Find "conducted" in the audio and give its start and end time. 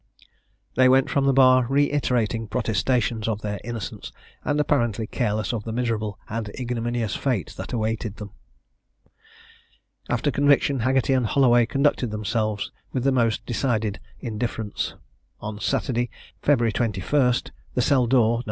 11.67-12.09